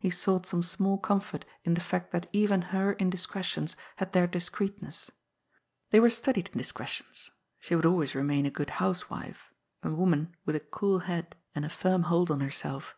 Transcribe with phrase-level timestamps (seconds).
[0.00, 5.12] He sought some small comfort in the fact that even her indiscretions had their discreetness.
[5.90, 7.30] They were studied indiscretions.
[7.60, 9.52] She would always remain a good housewife,
[9.84, 12.96] a woman with a cool head and a firm hold on herself.